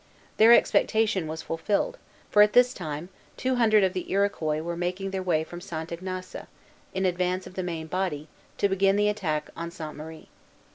Their 0.37 0.51
expectation 0.51 1.27
was 1.27 1.43
fulfilled; 1.43 1.99
for, 2.31 2.41
at 2.41 2.53
this 2.53 2.73
time, 2.73 3.09
two 3.37 3.57
hundred 3.57 3.83
of 3.83 3.93
the 3.93 4.11
Iroquois 4.11 4.59
were 4.63 4.75
making 4.75 5.11
their 5.11 5.21
way 5.21 5.43
from 5.43 5.61
St. 5.61 5.91
Ignace, 5.91 6.35
in 6.91 7.05
advance 7.05 7.45
of 7.45 7.53
the 7.53 7.61
main 7.61 7.85
body, 7.85 8.27
to 8.57 8.67
begin 8.67 8.95
the 8.95 9.09
attack 9.09 9.51
on 9.55 9.69
Sainte 9.69 9.97
Marie. 9.97 10.29